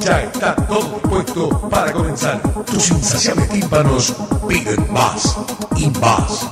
[0.00, 2.40] Ya está todo dispuesto para comenzar.
[2.64, 4.14] Tus insaciables tímpanos
[4.48, 5.36] piden más
[5.76, 6.50] y más.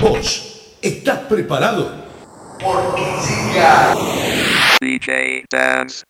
[0.00, 1.90] ¿Vos estás preparado?
[2.62, 3.94] Porque llega
[4.80, 6.04] DJ Dance.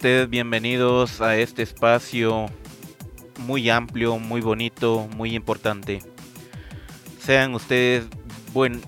[0.00, 2.46] Ustedes bienvenidos a este espacio
[3.40, 5.98] muy amplio, muy bonito, muy importante.
[7.18, 8.06] Sean ustedes
[8.54, 8.80] buen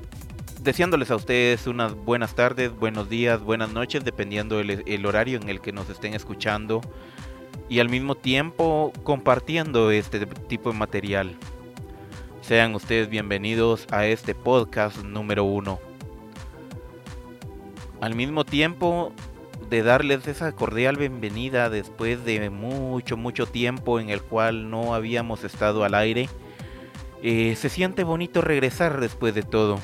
[0.62, 5.50] deseándoles a ustedes unas buenas tardes, buenos días, buenas noches, dependiendo el, el horario en
[5.50, 6.80] el que nos estén escuchando
[7.68, 11.36] y al mismo tiempo compartiendo este tipo de material.
[12.40, 15.78] Sean ustedes bienvenidos a este podcast número uno.
[18.00, 19.12] Al mismo tiempo
[19.72, 25.44] de darles esa cordial bienvenida después de mucho, mucho tiempo en el cual no habíamos
[25.44, 26.28] estado al aire.
[27.22, 29.80] Eh, se siente bonito regresar después de todo,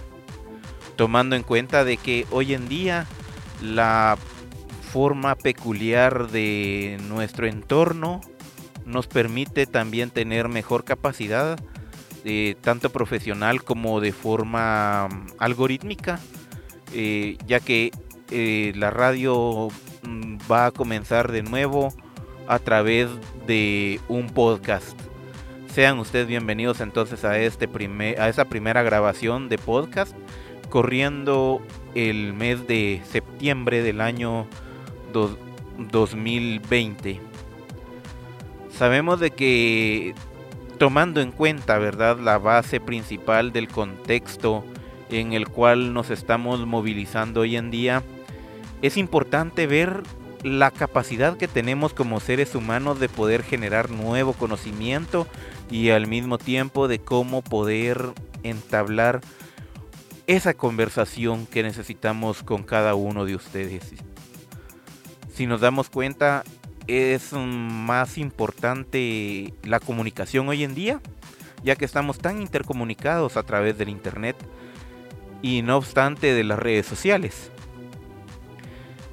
[0.96, 3.06] tomando en cuenta de que hoy en día
[3.62, 4.18] la
[4.92, 8.20] forma peculiar de nuestro entorno
[8.84, 11.58] nos permite también tener mejor capacidad,
[12.26, 16.20] eh, tanto profesional como de forma mm, algorítmica,
[16.92, 17.90] eh, ya que
[18.30, 19.68] eh, la radio
[20.02, 21.92] mm, va a comenzar de nuevo
[22.46, 23.08] a través
[23.46, 24.98] de un podcast.
[25.72, 30.14] Sean ustedes bienvenidos entonces a este primer, a esa primera grabación de podcast
[30.68, 31.62] corriendo
[31.94, 34.46] el mes de septiembre del año
[35.12, 37.20] 2020.
[38.70, 40.14] Sabemos de que
[40.78, 44.64] tomando en cuenta, ¿verdad?, la base principal del contexto
[45.10, 48.02] en el cual nos estamos movilizando hoy en día,
[48.82, 50.02] es importante ver
[50.42, 55.26] la capacidad que tenemos como seres humanos de poder generar nuevo conocimiento
[55.70, 58.12] y al mismo tiempo de cómo poder
[58.42, 59.20] entablar
[60.26, 63.94] esa conversación que necesitamos con cada uno de ustedes.
[65.32, 66.44] Si nos damos cuenta,
[66.86, 71.00] es más importante la comunicación hoy en día,
[71.64, 74.36] ya que estamos tan intercomunicados a través del Internet
[75.42, 77.50] y no obstante de las redes sociales.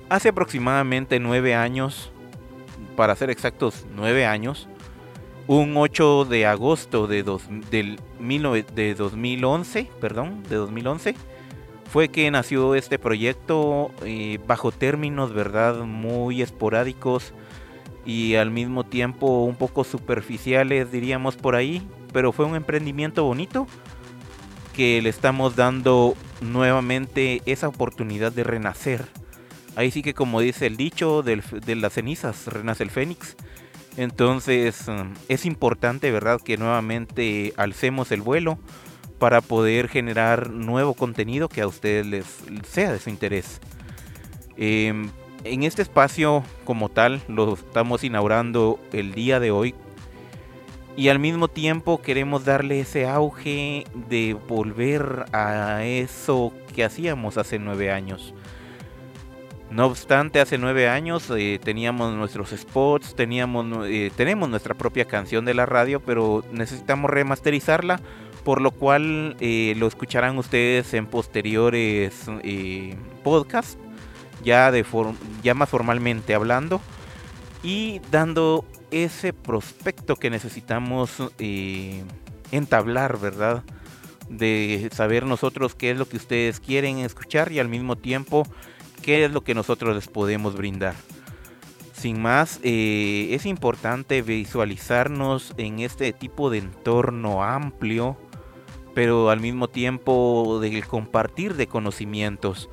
[0.07, 2.11] Hace aproximadamente nueve años,
[2.95, 4.67] para ser exactos, nueve años,
[5.47, 11.16] un 8 de agosto de, dos, del, de 2011, perdón, de 2011,
[11.91, 17.34] fue que nació este proyecto eh, bajo términos, verdad, muy esporádicos
[18.05, 21.81] y al mismo tiempo un poco superficiales, diríamos por ahí,
[22.13, 23.66] pero fue un emprendimiento bonito
[24.75, 29.24] que le estamos dando nuevamente esa oportunidad de renacer
[29.75, 33.35] Ahí sí que como dice el dicho, de las cenizas renace el fénix.
[33.97, 38.57] Entonces um, es importante, ¿verdad?, que nuevamente alcemos el vuelo
[39.19, 42.25] para poder generar nuevo contenido que a ustedes les
[42.67, 43.61] sea de su interés.
[44.57, 45.09] Em,
[45.43, 49.75] en este espacio como tal lo estamos inaugurando el día de hoy
[50.97, 57.59] y al mismo tiempo queremos darle ese auge de volver a eso que hacíamos hace
[57.59, 58.33] nueve años.
[59.72, 65.44] No obstante, hace nueve años eh, teníamos nuestros spots, teníamos, eh, tenemos nuestra propia canción
[65.44, 68.00] de la radio, pero necesitamos remasterizarla,
[68.44, 72.26] por lo cual eh, lo escucharán ustedes en posteriores
[73.23, 73.78] podcasts,
[74.44, 74.85] ya, de
[75.41, 76.79] ya más formalmente hablando,
[77.64, 81.12] y dando ese prospecto que necesitamos
[82.52, 83.64] entablar, ¿verdad?
[84.29, 88.47] De saber nosotros qué es lo que ustedes quieren escuchar y al mismo tiempo
[89.05, 90.96] qué es lo que nosotros les podemos brindar.
[91.93, 98.17] Sin más, eh, es importante visualizarnos en este tipo de entorno amplio,
[98.96, 102.67] pero al mismo tiempo de compartir de conocimientos.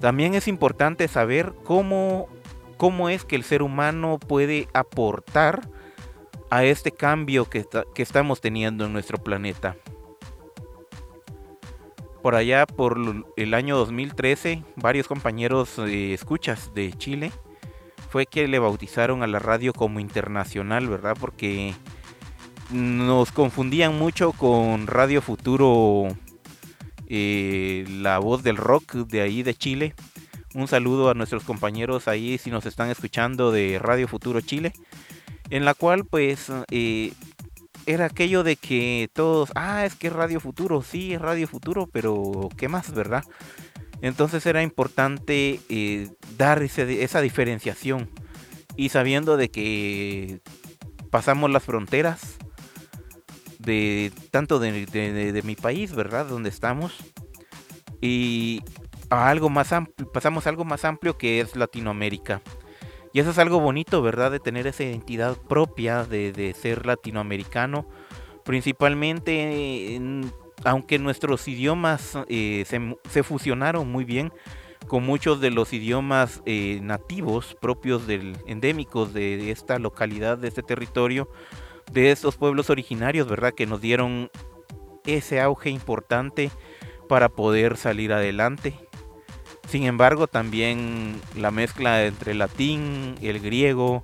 [0.00, 2.28] También es importante saber cómo,
[2.78, 5.68] cómo es que el ser humano puede aportar
[6.48, 9.76] a este cambio que, que estamos teniendo en nuestro planeta
[12.26, 12.98] por allá por
[13.36, 17.30] el año 2013, varios compañeros escuchas de Chile
[18.10, 21.16] fue que le bautizaron a la radio como internacional, ¿verdad?
[21.20, 21.72] Porque
[22.72, 26.08] nos confundían mucho con Radio Futuro,
[27.06, 29.94] eh, la voz del rock de ahí de Chile.
[30.52, 34.72] Un saludo a nuestros compañeros ahí si nos están escuchando de Radio Futuro Chile,
[35.50, 37.12] en la cual pues eh,
[37.86, 41.88] era aquello de que todos, ah, es que es Radio Futuro, sí, es Radio Futuro,
[41.90, 43.24] pero ¿qué más, verdad?
[44.02, 48.10] Entonces era importante eh, dar esa diferenciación
[48.76, 50.40] y sabiendo de que
[51.10, 52.36] pasamos las fronteras
[53.58, 56.26] de tanto de, mi país, ¿verdad?
[56.26, 56.94] Donde estamos
[58.00, 58.62] y
[59.08, 59.70] algo más
[60.12, 62.42] pasamos algo más amplio que es Latinoamérica.
[63.16, 64.30] Y eso es algo bonito, ¿verdad?
[64.30, 67.86] De tener esa identidad propia de, ser latinoamericano.
[68.44, 69.98] Principalmente,
[70.64, 72.66] aunque nuestros idiomas eh,
[73.08, 74.34] se, fusionaron muy bien
[74.86, 80.62] con muchos de los idiomas eh, nativos propios del endémicos de esta localidad, de este
[80.62, 81.26] territorio,
[81.90, 83.54] de estos pueblos originarios, ¿verdad?
[83.54, 84.30] Que nos dieron
[85.06, 86.50] ese auge importante
[87.08, 88.74] para poder salir adelante.
[89.68, 94.02] Sin embargo, también la mezcla entre latín, el griego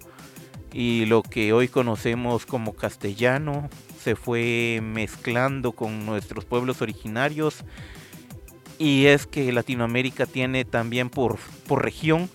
[0.72, 3.68] y lo que hoy conocemos como castellano
[4.02, 7.64] se fue mezclando con nuestros pueblos originarios.
[8.78, 11.38] Y es que Latinoamérica tiene también por,
[11.68, 12.28] por región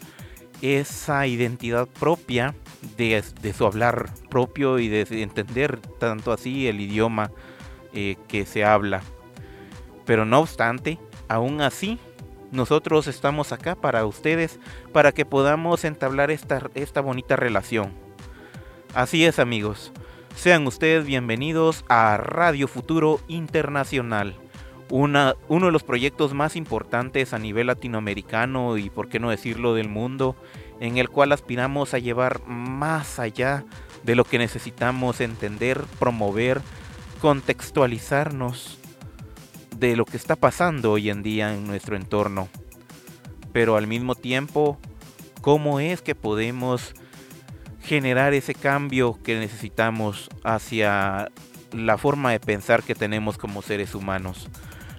[0.62, 2.56] esa identidad propia
[2.96, 3.24] de,
[3.56, 7.32] su hablar propio y de entender tanto así el idioma
[7.94, 9.02] eh, que se habla.
[10.06, 10.98] Pero no obstante,
[11.28, 12.00] aún así
[12.52, 14.60] nosotros estamos acá para ustedes,
[14.94, 17.94] para que podamos entablar esta, esta bonita relación.
[18.94, 19.92] Así es amigos,
[20.36, 24.36] sean ustedes bienvenidos a Radio Futuro Internacional,
[24.90, 29.74] una, uno de los proyectos más importantes a nivel latinoamericano y por qué no decirlo
[29.74, 30.36] del mundo,
[30.80, 33.66] en el cual aspiramos a llevar más allá
[34.04, 36.62] de lo que necesitamos entender, promover,
[37.20, 38.80] contextualizarnos
[39.80, 42.48] de lo que está pasando hoy en día en nuestro entorno.
[43.54, 44.78] Pero al mismo tiempo,
[45.42, 46.94] ¿cómo es que podemos
[47.82, 51.30] generar ese cambio que necesitamos hacia
[51.72, 54.50] la forma de pensar que tenemos como seres humanos?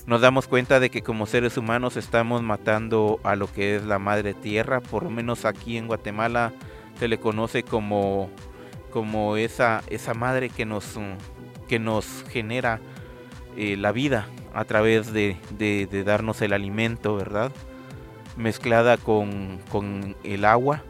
[0.06, 3.98] Nos damos cuenta de que como seres humanos estamos matando a lo que es la
[3.98, 6.52] madre tierra, por lo menos aquí en Guatemala
[6.98, 8.30] se le conoce como,
[8.90, 10.98] como esa, esa madre que nos,
[11.68, 12.80] que nos genera
[13.56, 15.36] eh, la vida, a través de,
[16.04, 17.52] darnos el alimento, ¿verdad?
[18.36, 19.60] Mezclada con,
[20.24, 20.82] el agua.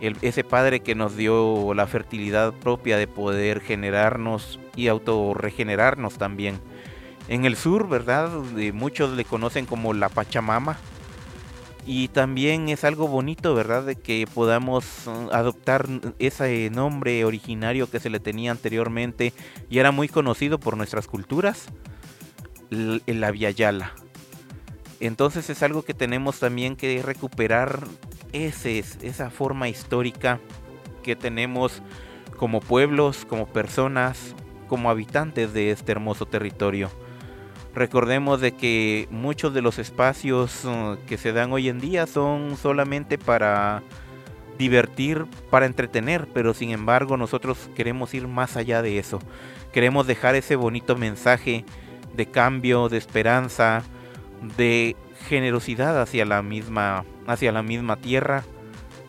[0.00, 6.60] ese Padre que nos dio la fertilidad propia de poder generarnos y autorregenerarnos también.
[7.28, 8.30] En el sur, ¿verdad?
[8.72, 10.76] muchos le conocen como la Pachamama.
[11.86, 13.82] Y también es algo bonito, ¿verdad?
[13.84, 15.86] De que podamos uh, adoptar
[16.18, 19.34] ese nombre originario que se le tenía anteriormente
[19.68, 21.68] y era muy conocido por nuestras culturas
[23.06, 23.92] la Via Yala.
[25.00, 27.80] Entonces es algo que tenemos también que recuperar
[28.32, 30.40] ese, esa forma histórica
[31.02, 31.82] que tenemos
[32.36, 34.34] como pueblos, como personas,
[34.68, 36.90] como habitantes de este hermoso territorio.
[37.74, 42.56] Recordemos de que muchos de los espacios uh, que se dan hoy en día son
[42.56, 43.82] solamente para
[44.58, 49.18] divertir, para entretener, pero sin embargo nosotros queremos ir más allá de eso.
[49.72, 51.64] Queremos dejar ese bonito mensaje
[52.16, 53.82] de cambio, de esperanza,
[54.56, 54.96] de
[55.28, 58.44] generosidad hacia la misma, hacia la misma tierra.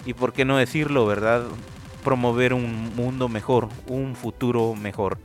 [0.05, 1.45] Y por qué no decirlo, ¿verdad?
[2.05, 5.17] promover un mundo mejor, un futuro mejor.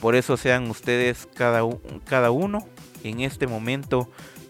[0.00, 1.60] Por eso sean ustedes cada,
[2.06, 2.66] cada uno
[3.04, 4.08] en este momento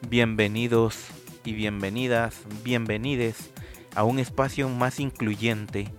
[0.09, 1.09] bienvenidos
[1.45, 3.51] y bienvenidas, bienvenides
[3.97, 5.93] a un espacio más incluyente,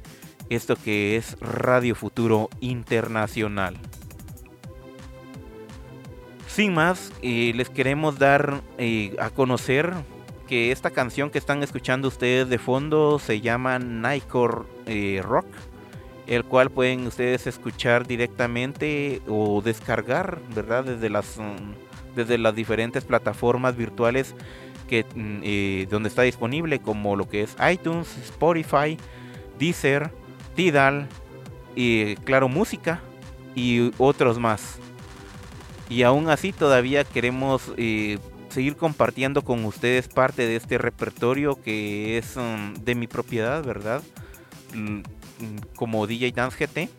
[0.50, 3.78] esto que es Radio Futuro Internacional.
[6.54, 9.94] Sin más, eh, les queremos dar eh, a conocer
[10.50, 15.46] que esta canción que están escuchando ustedes de fondo se llama Nightcore eh, Rock,
[16.28, 20.84] el cual pueden ustedes escuchar directamente o descargar, ¿verdad?
[20.84, 24.36] Desde las, mm, desde las diferentes plataformas virtuales
[24.90, 28.98] que, mm, donde está disponible, como lo que es iTunes, Spotify,
[29.58, 30.12] Deezer,
[30.54, 31.08] Tidal,
[32.26, 33.00] Claro Música
[33.56, 34.82] y otros más.
[35.92, 38.18] Y aún así todavía queremos eh,
[38.48, 44.02] seguir compartiendo con ustedes parte de este repertorio que es um, de mi propiedad, ¿verdad?
[44.74, 45.02] Mm,
[45.76, 46.90] como DJ Dance GT.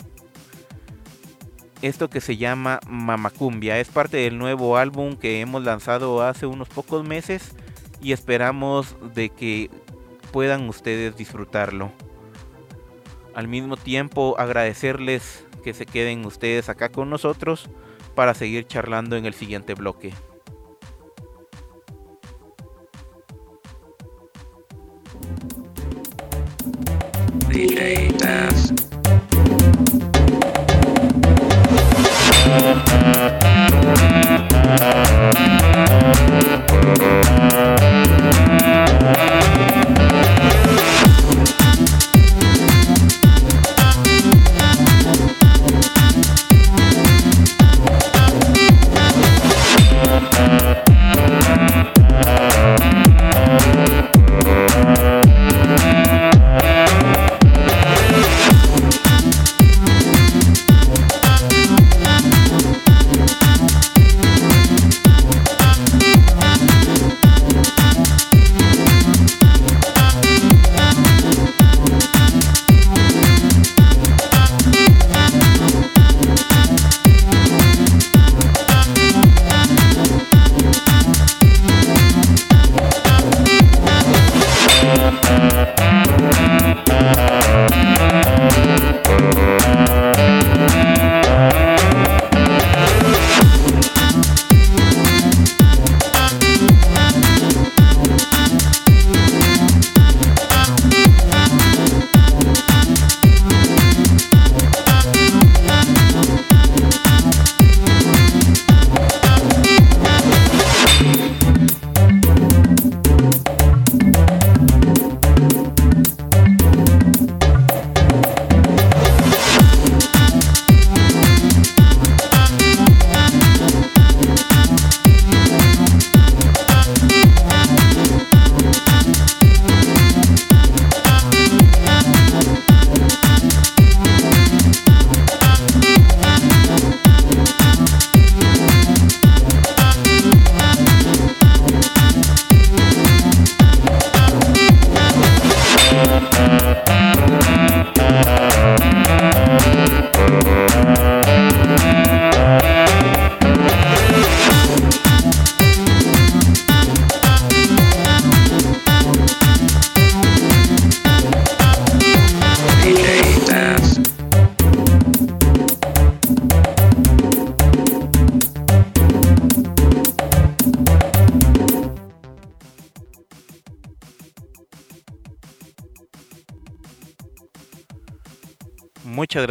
[1.80, 6.68] Esto que se llama Mamacumbia es parte del nuevo álbum que hemos lanzado hace unos
[6.68, 7.54] pocos meses
[8.02, 9.70] y esperamos de que
[10.32, 11.92] puedan ustedes disfrutarlo.
[13.34, 17.70] Al mismo tiempo agradecerles que se queden ustedes acá con nosotros
[18.14, 20.12] para seguir charlando en el siguiente bloque.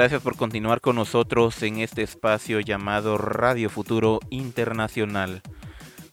[0.01, 5.43] Gracias por continuar con nosotros en este espacio llamado Radio Futuro Internacional.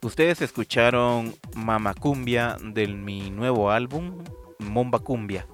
[0.03, 4.23] Ustedes escucharon Mama Cumbia de mi nuevo álbum,
[4.59, 5.47] Momba Cumbia.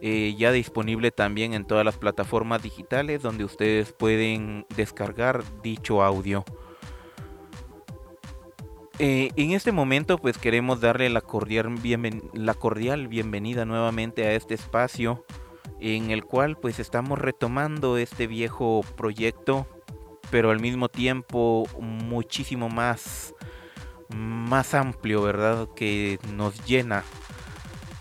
[0.00, 6.44] Eh, ya disponible también en todas las plataformas digitales donde ustedes pueden descargar dicho audio.
[8.98, 11.68] Eh, en este momento pues queremos darle la cordial
[13.06, 15.24] bienvenida nuevamente a este espacio
[15.82, 19.66] en el cual pues estamos retomando este viejo proyecto,
[20.30, 23.34] pero al mismo tiempo muchísimo más,
[24.08, 25.68] más amplio, ¿verdad?
[25.74, 27.02] Que nos llena.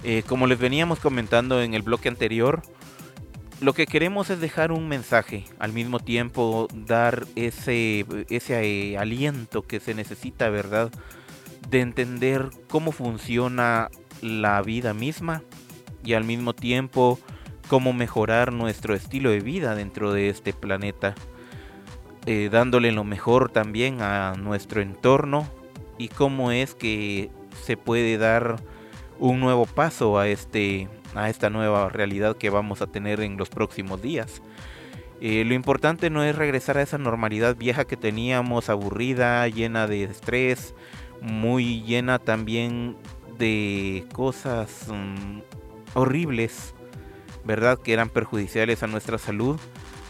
[0.04, 2.62] Eh, como les veníamos comentando en el bloque anterior,
[3.62, 9.80] lo que queremos es dejar un mensaje, al mismo tiempo dar ese, ese aliento que
[9.80, 10.92] se necesita, ¿verdad?
[11.68, 13.90] De entender cómo funciona
[14.22, 15.42] la vida misma
[16.04, 17.20] y al mismo tiempo
[17.72, 21.16] cómo mejorar nuestro estilo de vida dentro de este planeta,
[22.26, 25.48] eh, dándole lo mejor también a nuestro entorno
[25.98, 27.32] y cómo es que
[27.64, 28.58] se puede dar
[29.20, 33.48] un nuevo paso a este a esta nueva realidad que vamos a tener en los
[33.48, 34.42] próximos días.
[35.22, 40.04] Eh, lo importante no es regresar a esa normalidad vieja que teníamos, aburrida, llena de
[40.04, 40.76] estrés,
[41.22, 42.98] muy llena también
[43.38, 45.40] de cosas mm,
[45.94, 46.74] horribles,
[47.46, 47.80] ¿verdad?
[47.80, 49.60] Que eran perjudiciales a nuestra salud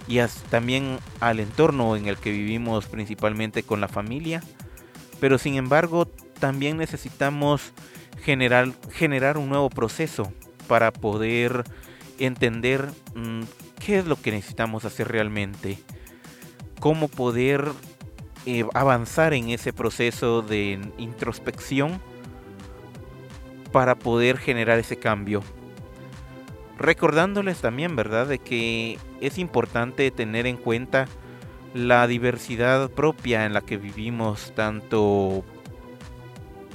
[0.08, 0.20] y
[0.50, 4.44] también al entorno en el que vivimos, principalmente con la familia.
[5.20, 6.06] Pero sin embargo,
[6.40, 7.74] también necesitamos
[8.24, 10.32] generar, un nuevo proceso
[10.68, 11.64] para poder
[12.20, 13.42] entender mm,
[13.80, 15.78] qué es lo que necesitamos hacer realmente,
[16.80, 17.72] cómo poder
[18.46, 22.02] eh, avanzar en ese proceso de introspección
[23.72, 25.44] para poder generar ese cambio.
[26.82, 31.08] Recordándoles también, ¿verdad?, de que es importante tener en cuenta
[31.76, 35.44] la diversidad propia en la que vivimos, tanto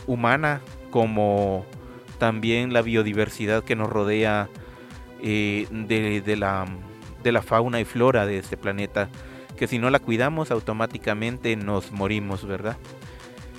[0.07, 0.61] humana
[0.91, 1.67] como
[2.19, 4.49] también la biodiversidad que nos rodea
[5.21, 9.09] eh, de, la, fauna y flora de este planeta,
[9.57, 12.77] que si no la cuidamos automáticamente nos morimos, ¿verdad?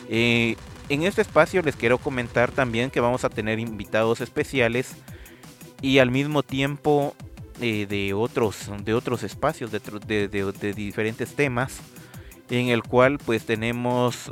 [0.07, 0.55] Eh,
[0.87, 4.95] en este espacio les quiero comentar también que vamos a tener invitados especiales
[5.81, 7.15] y al mismo tiempo
[7.61, 9.79] eh, de, otros, de otros espacios, de,
[10.27, 11.79] de, diferentes temas,
[12.49, 14.31] en el cual pues tenemos,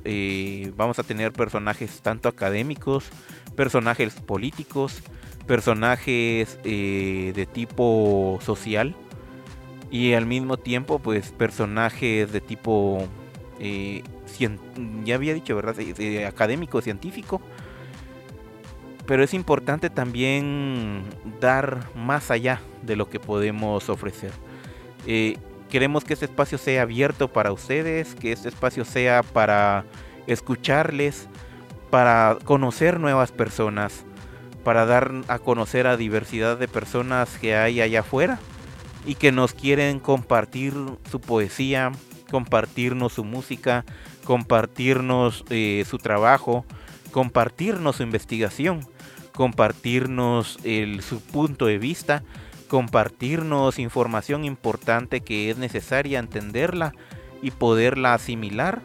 [0.75, 3.05] vamos a tener personajes tanto académicos,
[3.55, 5.01] personajes políticos,
[5.45, 8.95] personajes eh, de tipo social
[9.91, 13.07] y al mismo tiempo pues personajes de tipo
[13.59, 14.03] eh,
[15.03, 15.75] ya había dicho verdad
[16.27, 17.41] académico científico
[19.05, 21.03] pero es importante también
[21.39, 24.31] dar más allá de lo que podemos ofrecer.
[25.05, 25.37] Eh,
[25.69, 29.85] queremos que este espacio sea abierto para ustedes que este espacio sea para
[30.27, 31.27] escucharles
[31.89, 34.03] para conocer nuevas personas,
[34.63, 38.39] para dar a conocer a diversidad de personas que hay allá afuera
[39.05, 40.73] y que nos quieren compartir
[41.09, 41.91] su poesía,
[42.29, 43.85] compartirnos su música,
[44.25, 46.65] compartirnos eh, su trabajo,
[47.11, 48.81] compartirnos su investigación,
[49.35, 50.57] compartirnos
[51.01, 52.23] su punto de vista,
[52.67, 56.93] compartirnos información importante que es necesaria entenderla
[57.41, 58.81] y poderla asimilar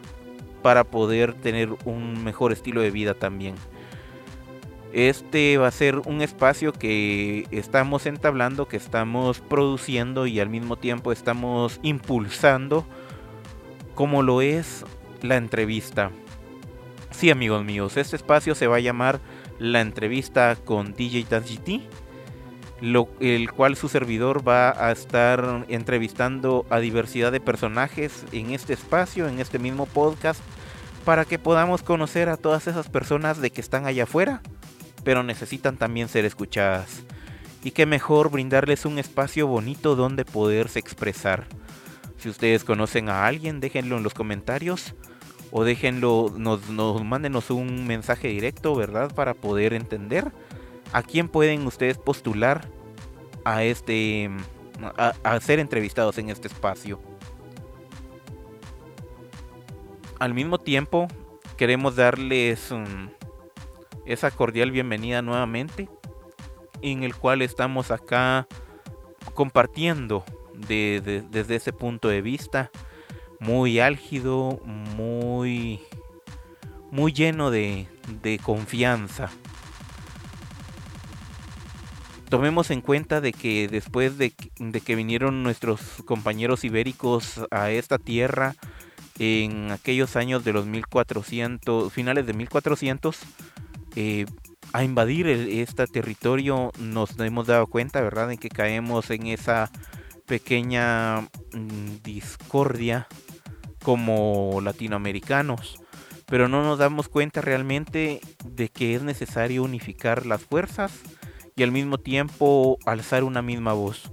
[0.61, 3.55] para poder tener un mejor estilo de vida también.
[4.93, 10.75] Este va a ser un espacio que estamos entablando, que estamos produciendo y al mismo
[10.75, 12.85] tiempo estamos impulsando
[13.95, 14.83] como lo es
[15.21, 16.11] la entrevista.
[17.09, 19.21] Sí amigos míos, este espacio se va a llamar
[19.61, 21.23] la entrevista con DJ
[22.81, 28.73] lo, el cual su servidor va a estar entrevistando a diversidad de personajes en este
[28.73, 30.41] espacio, en este mismo podcast,
[31.05, 34.41] para que podamos conocer a todas esas personas de que están allá afuera,
[35.03, 37.03] pero necesitan también ser escuchadas.
[37.63, 41.45] Y qué mejor brindarles un espacio bonito donde poderse expresar.
[42.17, 44.95] Si ustedes conocen a alguien, déjenlo en los comentarios
[45.51, 49.13] o déjenlo, nos, nos mándenos un mensaje directo, ¿verdad?
[49.13, 50.31] Para poder entender
[50.93, 52.67] a quién pueden ustedes postular
[53.43, 54.29] a este
[55.23, 56.99] a, ser entrevistados en este espacio.
[60.19, 61.07] Al mismo tiempo,
[61.57, 62.73] queremos darles
[64.05, 65.89] esa cordial bienvenida nuevamente,
[66.81, 68.47] en el cual estamos acá
[69.33, 70.23] compartiendo
[70.67, 72.71] desde ese punto de vista
[73.41, 74.61] muy álgido,
[74.95, 75.81] muy,
[76.91, 77.87] muy lleno de,
[78.23, 79.29] de confianza
[82.31, 88.55] tomemos en cuenta de que después de, que vinieron nuestros compañeros ibéricos a esta tierra
[89.19, 93.19] en aquellos años de los 1400, finales de 1400,
[93.97, 94.25] eh,
[94.71, 99.69] a invadir este territorio nos hemos dado cuenta, ¿verdad?, en que caemos en esa
[100.25, 103.09] pequeña mm, discordia
[103.83, 105.81] como latinoamericanos,
[106.25, 110.93] pero no nos damos cuenta realmente de que es necesario unificar las fuerzas
[111.55, 114.11] y al mismo tiempo alzar una misma voz.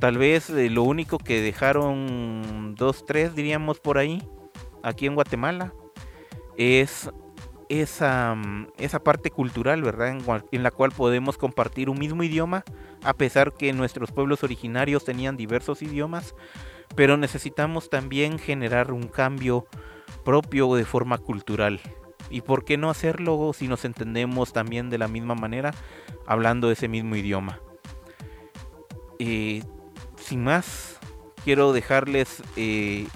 [0.00, 4.22] Tal vez eh, lo único que dejaron dos, tres diríamos por ahí,
[4.82, 5.72] aquí en Guatemala,
[6.56, 7.10] es
[7.68, 10.08] esa, mm, esa parte cultural, ¿verdad?
[10.08, 12.64] En, en, la cual podemos compartir un mismo idioma,
[13.02, 16.34] a pesar que nuestros pueblos originarios tenían diversos idiomas,
[16.94, 19.66] pero necesitamos también generar un cambio
[20.24, 21.80] propio de forma cultural.
[22.30, 25.74] ¿Y por qué no hacerlo si nos entendemos también de la misma manera,
[26.26, 27.60] hablando ese mismo idioma?
[29.18, 29.62] Eh,
[30.16, 30.98] sin más,
[31.44, 33.06] quiero dejarles eh,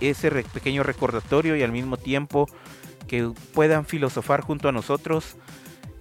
[0.00, 2.46] ese pequeño recordatorio y al mismo tiempo
[3.06, 5.36] que puedan filosofar junto a nosotros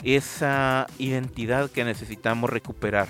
[0.04, 3.08] esa identidad que necesitamos recuperar.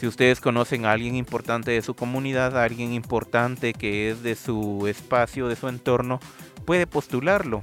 [0.00, 4.34] Si ustedes conocen a alguien importante de su comunidad, a alguien importante que es de
[4.34, 6.20] su espacio, de su entorno,
[6.64, 7.60] puede postularlo,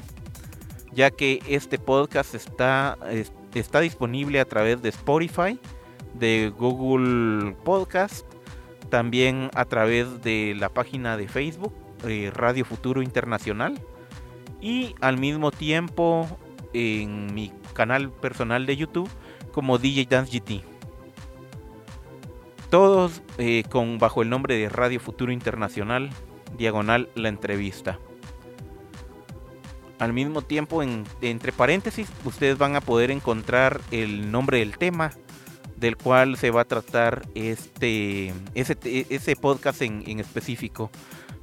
[0.94, 2.96] ya que este podcast está,
[3.56, 5.60] está disponible a través de Spotify,
[6.14, 8.24] de Google Podcast,
[8.92, 11.74] también a través de la página de Facebook,
[12.06, 13.82] eh, Radio Futuro Internacional,
[14.62, 16.28] y al mismo tiempo
[16.74, 19.10] en mi canal personal de YouTube
[19.52, 20.77] como DJ Dance GT.
[22.70, 26.10] Todos eh, con bajo el nombre de Radio Futuro Internacional,
[26.58, 27.98] diagonal la entrevista.
[30.00, 35.12] Al mismo tiempo, entre paréntesis, ustedes van a poder encontrar el nombre del tema
[35.78, 40.92] del cual se va a tratar este ese, podcast en, en específico.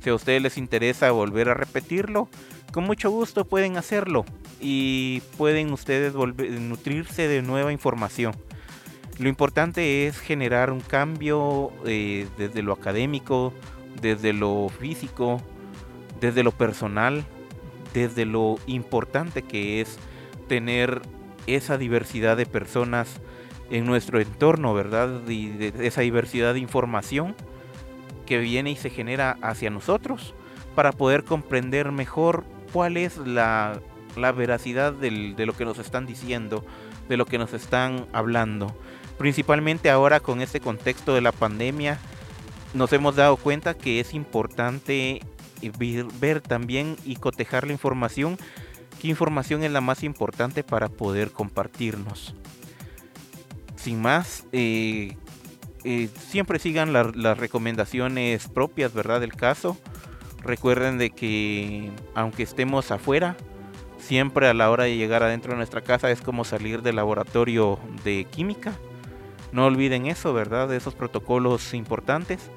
[0.00, 2.28] Si a ustedes les interesa volver a repetirlo,
[2.72, 4.24] con mucho gusto pueden hacerlo
[4.60, 8.34] y pueden ustedes volver, nutrirse de nueva información.
[9.18, 13.52] Lo importante es generar un cambio eh, desde lo académico,
[14.00, 15.40] desde lo físico,
[16.20, 17.24] desde lo personal,
[17.92, 19.98] desde lo importante que es
[20.48, 21.02] tener
[21.46, 23.20] esa diversidad de personas
[23.70, 25.28] en nuestro entorno, ¿verdad?
[25.28, 27.36] Y esa diversidad de información
[28.26, 30.34] que viene y se genera hacia nosotros
[30.74, 33.80] para poder comprender mejor cuál es la,
[34.16, 36.64] veracidad de lo que nos están diciendo,
[37.08, 38.74] de lo que nos están hablando.
[39.18, 41.98] Principalmente ahora con este contexto de la pandemia,
[42.72, 45.20] nos hemos dado cuenta que es importante
[45.70, 48.36] ver, también y cotejar la información,
[49.00, 52.34] qué información es la más importante para poder compartirnos.
[53.76, 55.16] Sin más, eh,
[55.84, 59.20] eh, siempre sigan las recomendaciones propias, ¿verdad?
[59.20, 59.76] Del caso.
[60.42, 63.36] Recuerden de que aunque estemos afuera,
[63.98, 67.78] siempre a la hora de llegar adentro de nuestra casa es como salir del laboratorio
[68.04, 68.72] de química.
[69.54, 70.68] No olviden eso, ¿verdad?
[70.68, 72.50] De esos protocolos importantes.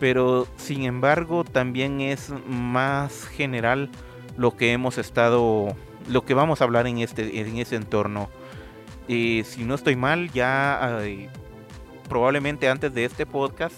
[0.00, 3.90] Pero sin embargo también es más general
[4.38, 5.76] lo que hemos estado,
[6.08, 8.30] lo que vamos a hablar en este, en entorno.
[9.08, 11.00] Eh, si no estoy mal, ya
[12.08, 13.74] probablemente antes de este podcast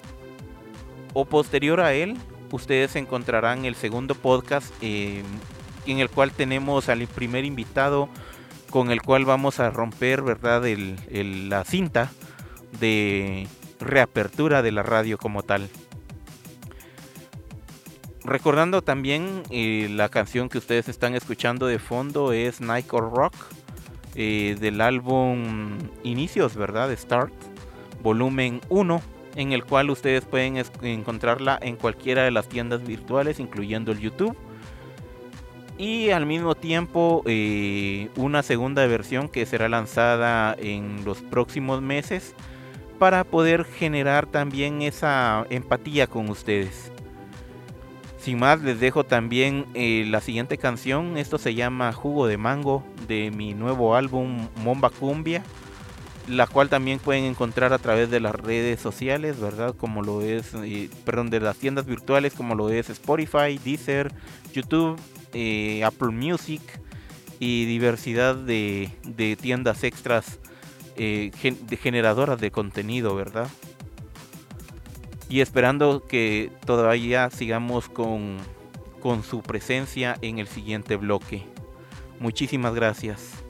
[1.12, 2.16] o posterior a él,
[2.52, 5.24] ustedes encontrarán el segundo podcast eh,
[5.86, 8.08] en el cual tenemos al primer invitado
[8.70, 10.62] con el cual vamos a romper, ¿verdad?
[11.10, 12.12] la cinta
[12.80, 13.46] de
[13.80, 15.68] reapertura de la radio como tal.
[18.24, 23.34] Recordando también eh, la canción que ustedes están escuchando de fondo es Night Rock
[24.14, 26.96] eh, del álbum Inicios, ¿verdad?
[26.96, 27.34] Start,
[28.02, 29.02] volumen 1
[29.36, 34.36] en el cual ustedes pueden encontrarla en cualquiera de las tiendas virtuales, incluyendo el YouTube.
[35.76, 42.34] Y al mismo tiempo eh, una segunda versión que será lanzada en los próximos meses
[42.98, 46.90] para poder generar también esa empatía con ustedes.
[48.18, 51.18] Sin más, les dejo también eh, la siguiente canción.
[51.18, 55.42] Esto se llama Jugo de Mango de mi nuevo álbum Momba Cumbia
[56.28, 59.74] la cual también pueden encontrar a través de las redes sociales, ¿verdad?
[59.74, 64.12] Como lo es, eh, perdón, de las tiendas virtuales como lo es Spotify, Deezer,
[64.52, 64.98] YouTube,
[65.32, 66.62] eh, Apple Music
[67.38, 68.90] y diversidad de,
[69.40, 70.38] tiendas extras
[70.96, 73.48] eh, de generadoras de contenido, ¿verdad?
[75.28, 78.36] Y esperando que todavía sigamos con,
[79.00, 81.44] con su presencia en el siguiente bloque.
[82.20, 83.43] Muchísimas gracias.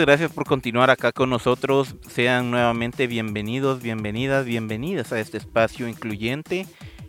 [0.00, 1.94] Muchas gracias por continuar acá con nosotros.
[2.08, 6.66] Sean nuevamente bienvenidos, bienvenidas, bienvenidas a este espacio incluyente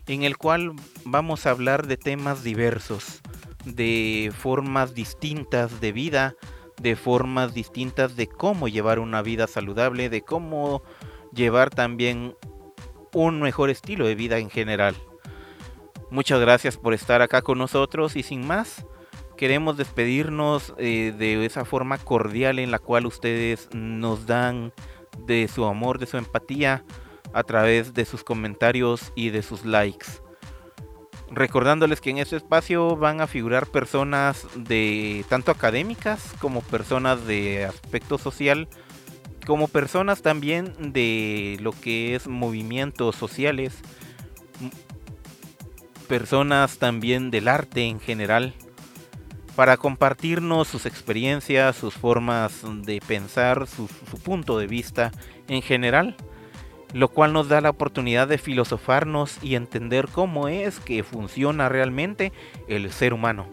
[0.08, 0.74] en el cual
[1.06, 3.22] vamos a hablar de temas diversos,
[3.64, 6.36] de formas distintas de vida,
[6.82, 10.84] de formas distintas de cómo llevar una vida saludable, de cómo
[11.34, 12.36] llevar también
[13.14, 14.98] un mejor estilo de vida en general.
[16.10, 18.86] Muchas gracias por estar acá con nosotros y sin más,
[19.42, 24.72] queremos despedirnos eh, de esa forma cordial en la cual ustedes nos dan
[25.26, 26.86] de su amor, de su empatía
[27.34, 30.06] a través de sus comentarios y de sus likes.
[31.32, 37.66] Recordándoles que en este espacio van a figurar personas de tanto académicas como personas de
[37.66, 38.68] aspecto social,
[39.48, 43.74] como personas también de lo que es movimientos sociales,
[46.08, 48.54] personas también del arte en general,
[49.56, 53.88] para compartirnos sus experiencias, sus formas de pensar, su,
[54.24, 55.12] punto de vista
[55.48, 56.16] en general
[56.94, 62.34] lo cual nos da la oportunidad de filosofarnos y entender cómo es que funciona realmente
[62.68, 63.48] el ser humano.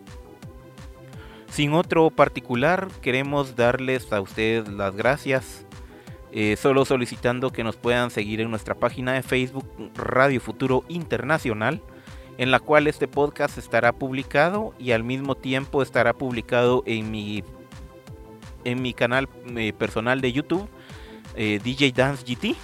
[1.48, 5.64] Sin otro particular, queremos darles a ustedes las gracias,
[6.32, 11.80] eh, solo solicitando que nos puedan seguir en nuestra página de Facebook Radio Futuro Internacional,
[12.38, 17.44] en la cual este podcast estará publicado y al mismo tiempo estará publicado en mi,
[18.64, 20.68] en mi canal eh, personal de YouTube,
[21.36, 22.56] eh, DJ Dance GT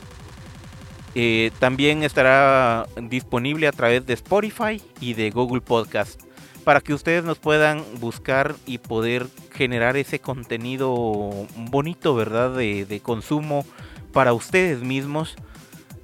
[1.17, 6.21] eh, también estará disponible a través de Spotify y de Google Podcast
[6.65, 12.57] para que ustedes nos puedan buscar y poder generar ese contenido bonito, ¿verdad?
[12.57, 13.65] De, consumo
[14.13, 15.37] para ustedes mismos.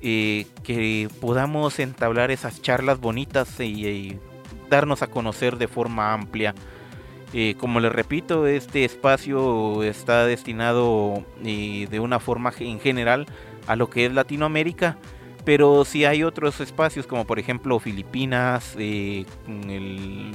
[0.02, 4.18] Eh, que podamos entablar esas charlas bonitas y,
[4.70, 6.54] darnos a conocer de forma amplia.
[7.32, 13.26] Eh, como les repito, este espacio está destinado de una forma en general
[13.66, 14.96] a lo que es Latinoamérica.
[15.44, 19.24] Pero si hay otros espacios como por ejemplo Filipinas, eh,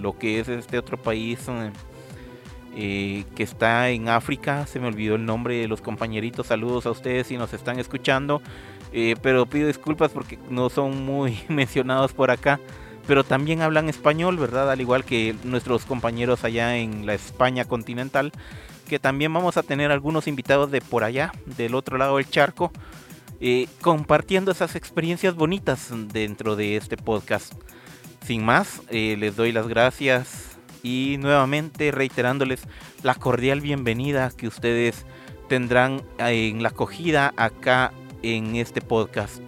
[0.02, 1.72] lo que es este otro país eh,
[2.76, 6.92] eh, que está en África, se me olvidó el nombre de los compañeritos, saludos a
[6.92, 8.42] ustedes si nos están escuchando,
[9.22, 12.60] pero pido disculpas porque no son muy mencionados por acá,
[13.08, 14.72] pero también hablan español, ¿verdad?
[14.72, 18.32] Al igual que nuestros compañeros allá en la España continental,
[18.88, 22.72] que también vamos a tener algunos invitados de por allá, del otro lado del charco.
[23.42, 27.54] Eh, compartiendo esas experiencias bonitas dentro de este podcast.
[28.26, 32.62] Sin más, eh, les doy las gracias y nuevamente reiterándoles
[33.04, 35.06] la cordial bienvenida que ustedes
[35.50, 37.92] tendrán en la acogida acá
[38.26, 39.42] en este podcast.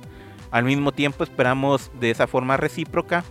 [0.52, 3.24] Al mismo tiempo esperamos de esa forma recíproca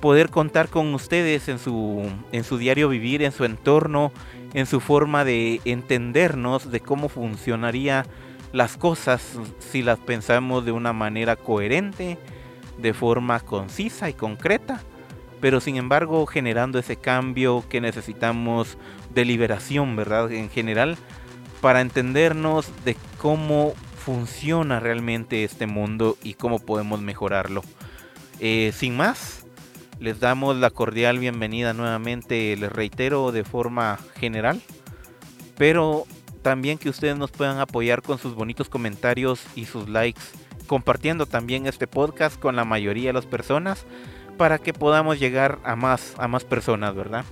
[0.00, 4.12] poder contar con ustedes en su, en su diario vivir, en su entorno,
[4.54, 8.06] en su forma de entendernos, de cómo funcionaría
[8.52, 12.18] las cosas si las pensamos de una manera coherente,
[12.78, 14.80] de forma concisa y concreta,
[15.40, 18.78] pero sin embargo generando ese cambio que necesitamos
[19.14, 20.32] de liberación, ¿verdad?
[20.32, 20.96] En general,
[21.60, 23.74] para entendernos de cómo
[24.08, 27.62] funciona realmente este mundo y cómo podemos mejorarlo.
[28.40, 29.44] Eh, sin más,
[30.00, 34.62] les damos la cordial bienvenida nuevamente, les reitero de forma general,
[35.58, 36.04] pero
[36.40, 40.22] también que ustedes nos puedan apoyar con sus bonitos comentarios y sus likes,
[40.66, 43.84] compartiendo también este podcast con la mayoría de las personas
[44.38, 47.26] para que podamos llegar a más, a más personas, ¿verdad?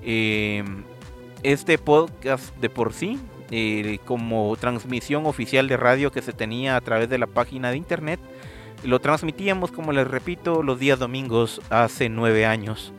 [0.00, 0.84] Em,
[1.42, 6.80] este podcast de por sí, eh, como transmisión oficial de radio que se tenía a
[6.80, 8.20] través de la página de internet,
[8.82, 12.92] lo transmitíamos, como les repito, los días domingos hace nueve años.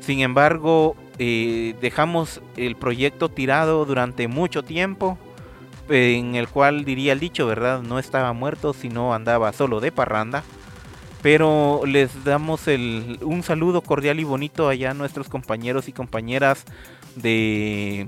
[0.00, 5.18] Sin embargo, eh, dejamos el proyecto tirado durante mucho tiempo,
[5.88, 7.82] en el cual diría el dicho, ¿verdad?
[7.82, 10.42] No estaba muerto, sino andaba solo de parranda.
[11.22, 16.64] Pero les damos un saludo cordial y bonito allá a nuestros compañeros y compañeras
[17.16, 18.06] de,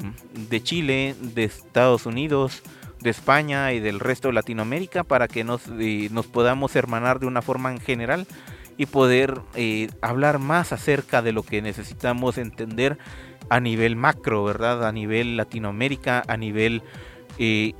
[0.62, 2.62] Chile, de Estados Unidos,
[3.00, 7.26] de España y del resto de Latinoamérica para que nos, eh, nos podamos hermanar de
[7.26, 8.26] una forma en general
[8.76, 12.98] y poder eh, hablar más acerca de lo que necesitamos entender
[13.50, 14.86] a nivel macro, ¿verdad?
[14.86, 16.82] A nivel Latinoamérica, a nivel
[17.38, 17.74] eh,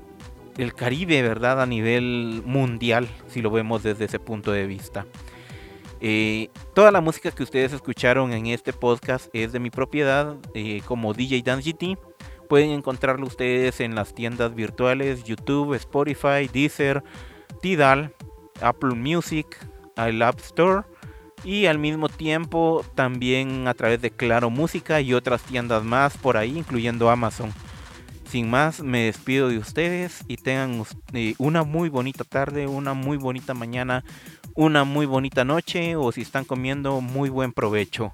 [0.59, 1.61] el Caribe, ¿verdad?
[1.61, 5.07] A nivel mundial, si lo vemos desde ese punto de vista.
[6.01, 10.37] Eh, toda la música que ustedes escucharon en este podcast es de mi propiedad,
[10.87, 11.99] como DJ Dance GT.
[12.49, 17.03] Pueden encontrarlo ustedes en las tiendas virtuales YouTube, Spotify, Deezer,
[17.63, 18.15] Tidal,
[18.61, 19.59] Apple Music,
[19.97, 20.83] al App Store
[21.45, 26.37] y al mismo tiempo también a través de Claro Música y otras tiendas más por
[26.37, 27.53] ahí, incluyendo Amazon.
[28.29, 33.17] Sin más, me despido de ustedes y tengan eh, una muy bonita tarde, una muy
[33.17, 34.05] bonita mañana,
[34.55, 38.13] una muy bonita noche o si están comiendo, muy buen provecho.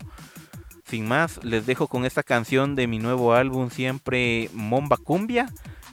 [0.85, 5.49] Sin más, les dejo con esta canción de mi nuevo álbum siempre Momba Cumbia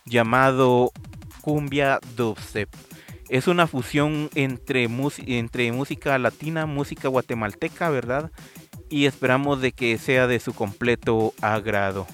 [0.06, 0.92] llamado
[1.42, 2.70] Cumbia Dubstep.
[3.30, 4.90] Es una fusión entre,
[5.28, 8.32] entre música latina, música guatemalteca, ¿verdad?
[8.90, 12.08] Y esperamos de que sea de su completo agrado.